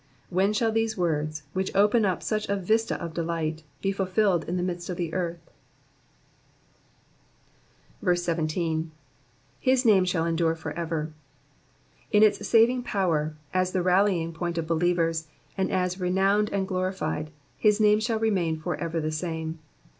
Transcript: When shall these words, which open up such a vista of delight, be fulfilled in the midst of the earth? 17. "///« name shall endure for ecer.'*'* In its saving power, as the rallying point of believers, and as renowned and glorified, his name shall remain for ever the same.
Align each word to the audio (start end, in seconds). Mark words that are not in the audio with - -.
When 0.31 0.51
shall 0.51 0.71
these 0.71 0.97
words, 0.97 1.43
which 1.53 1.69
open 1.75 2.05
up 2.05 2.23
such 2.23 2.49
a 2.49 2.55
vista 2.55 2.99
of 2.99 3.13
delight, 3.13 3.61
be 3.83 3.91
fulfilled 3.91 4.45
in 4.45 4.57
the 4.57 4.63
midst 4.63 4.89
of 4.89 4.97
the 4.97 5.13
earth? 5.13 5.37
17. 8.11 8.91
"///« 9.37 9.85
name 9.85 10.05
shall 10.05 10.25
endure 10.25 10.55
for 10.55 10.73
ecer.'*'* 10.73 11.11
In 12.11 12.23
its 12.23 12.47
saving 12.47 12.81
power, 12.81 13.35
as 13.53 13.73
the 13.73 13.83
rallying 13.83 14.33
point 14.33 14.57
of 14.57 14.65
believers, 14.65 15.27
and 15.55 15.71
as 15.71 15.99
renowned 15.99 16.49
and 16.49 16.67
glorified, 16.67 17.29
his 17.55 17.79
name 17.79 17.99
shall 17.99 18.17
remain 18.17 18.59
for 18.59 18.75
ever 18.77 18.99
the 18.99 19.11
same. 19.11 19.59